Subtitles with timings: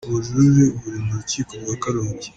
[0.07, 2.27] ubujurire buri mu rukiko rwa Karongi